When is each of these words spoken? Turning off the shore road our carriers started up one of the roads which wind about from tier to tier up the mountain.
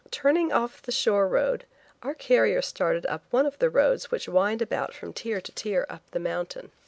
Turning 0.09 0.51
off 0.51 0.81
the 0.81 0.91
shore 0.91 1.27
road 1.27 1.63
our 2.01 2.15
carriers 2.15 2.65
started 2.65 3.05
up 3.05 3.21
one 3.29 3.45
of 3.45 3.59
the 3.59 3.69
roads 3.69 4.09
which 4.09 4.27
wind 4.27 4.59
about 4.59 4.95
from 4.95 5.13
tier 5.13 5.39
to 5.39 5.51
tier 5.51 5.85
up 5.91 6.01
the 6.09 6.17
mountain. 6.19 6.71